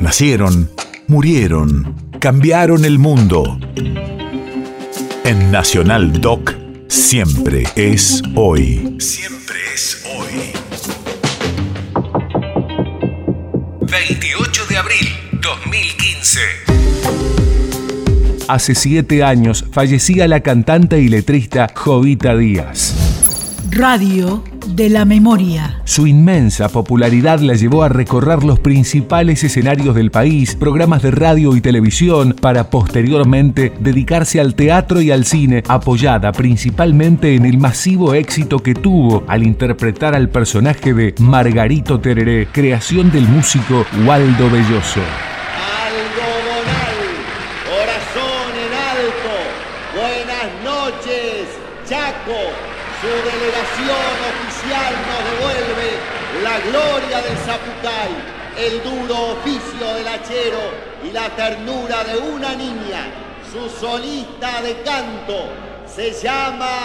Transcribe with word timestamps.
Nacieron, 0.00 0.70
murieron, 1.08 1.94
cambiaron 2.20 2.86
el 2.86 2.98
mundo. 2.98 3.60
En 5.24 5.52
Nacional 5.52 6.22
Doc, 6.22 6.54
siempre 6.88 7.64
es 7.76 8.22
hoy. 8.34 8.96
Siempre 8.98 9.56
es 9.74 10.02
hoy. 10.16 10.52
28 13.82 14.62
de 14.70 14.76
abril 14.78 15.08
2015. 15.42 16.40
Hace 18.48 18.74
siete 18.74 19.22
años 19.22 19.66
fallecía 19.70 20.26
la 20.28 20.40
cantante 20.40 20.98
y 20.98 21.08
letrista 21.08 21.70
Jovita 21.74 22.34
Díaz. 22.34 22.94
Radio 23.70 24.42
de 24.74 24.88
la 24.88 25.04
memoria. 25.04 25.80
Su 25.84 26.06
inmensa 26.06 26.68
popularidad 26.68 27.40
la 27.40 27.54
llevó 27.54 27.82
a 27.82 27.88
recorrer 27.88 28.44
los 28.44 28.58
principales 28.58 29.42
escenarios 29.44 29.94
del 29.94 30.10
país, 30.10 30.54
programas 30.54 31.02
de 31.02 31.10
radio 31.10 31.56
y 31.56 31.60
televisión, 31.60 32.34
para 32.40 32.70
posteriormente 32.70 33.72
dedicarse 33.80 34.40
al 34.40 34.54
teatro 34.54 35.00
y 35.00 35.10
al 35.10 35.24
cine, 35.24 35.62
apoyada 35.68 36.32
principalmente 36.32 37.34
en 37.34 37.46
el 37.46 37.58
masivo 37.58 38.14
éxito 38.14 38.58
que 38.60 38.74
tuvo 38.74 39.24
al 39.26 39.42
interpretar 39.42 40.14
al 40.14 40.28
personaje 40.28 40.94
de 40.94 41.14
Margarito 41.18 42.00
Tereré, 42.00 42.48
creación 42.50 43.10
del 43.10 43.26
músico 43.28 43.84
Waldo 44.06 44.50
Belloso. 44.50 45.00
Algodonal, 45.84 46.98
corazón 47.66 48.52
en 48.56 48.72
alto, 48.98 49.34
buenas 49.94 50.50
noches, 50.64 51.48
Chaco. 51.88 52.79
Su 53.00 53.06
delegación 53.06 54.14
oficial 54.28 54.92
nos 55.08 55.20
devuelve 55.30 55.88
la 56.44 56.60
gloria 56.68 57.22
del 57.22 57.36
Zapucay, 57.38 58.12
el 58.58 58.82
duro 58.82 59.32
oficio 59.32 59.94
del 59.94 60.06
hachero 60.06 60.60
y 61.02 61.10
la 61.10 61.30
ternura 61.30 62.04
de 62.04 62.18
una 62.18 62.54
niña. 62.54 63.08
Su 63.50 63.70
solista 63.70 64.60
de 64.60 64.82
canto 64.82 65.48
se 65.86 66.12
llama 66.12 66.76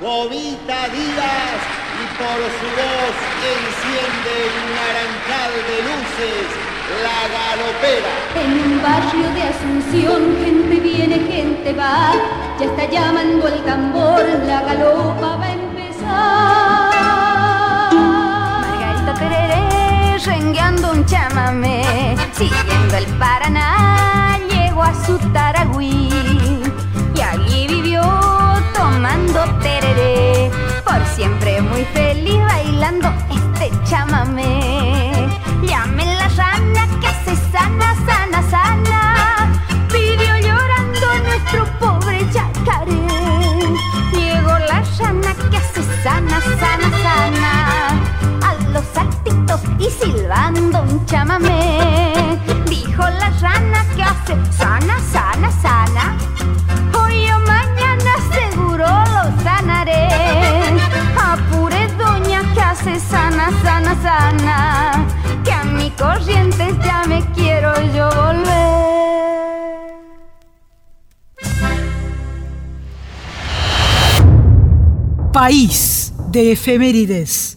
Jovita 0.00 0.88
Díaz 0.90 1.60
y 1.98 2.06
por 2.14 2.38
su 2.58 2.68
voz 2.78 3.16
enciende 3.42 4.34
un 4.54 4.66
naranjal 4.78 5.52
de 5.66 5.82
luces 5.82 6.68
la 7.02 7.20
galopera. 7.28 8.12
En 8.34 8.52
un 8.64 8.82
barrio 8.82 9.28
de 9.34 9.42
Asunción, 9.42 10.36
gente 10.42 10.80
viene, 10.80 11.18
gente 11.30 11.72
va, 11.74 12.12
ya 12.58 12.64
está 12.64 12.90
llamando 12.90 13.46
el 13.46 13.62
tambor, 13.64 14.24
Rengueando 20.24 20.90
un 20.90 21.06
chamamé, 21.06 22.16
siguiendo 22.32 22.96
el 22.96 23.06
Paraná, 23.18 24.36
llegó 24.50 24.82
a 24.82 24.92
su 25.06 25.16
Taragüí, 25.32 26.10
y 27.14 27.20
allí 27.20 27.68
vivió 27.68 28.02
tomando 28.74 29.44
tereré, 29.60 30.50
por 30.84 31.06
siempre 31.14 31.62
muy 31.62 31.84
feliz 31.94 32.40
bailando 32.40 33.12
este 33.30 33.70
chamamé. 33.88 34.47
Y 49.78 49.90
silbando 49.90 50.82
un 50.82 51.06
chamamé. 51.06 52.38
Dijo 52.68 53.02
la 53.02 53.30
rana 53.40 53.84
que 53.94 54.02
hace 54.02 54.36
sana, 54.52 54.98
sana, 55.12 55.50
sana. 55.62 56.16
Hoy 56.98 57.30
o 57.30 57.38
mañana 57.40 58.12
seguro 58.32 58.86
lo 58.86 59.42
sanaré. 59.42 60.08
Apure 61.16 61.86
doña 61.96 62.42
que 62.54 62.60
hace 62.60 63.00
sana, 63.00 63.50
sana, 63.62 63.94
sana. 64.02 65.06
Que 65.44 65.52
a 65.52 65.64
mi 65.64 65.90
corrientes 65.92 66.74
ya 66.84 67.04
me 67.08 67.24
quiero 67.32 67.72
yo 67.94 68.08
volver. 68.10 68.58
País 75.32 76.12
de 76.30 76.52
efemérides. 76.52 77.47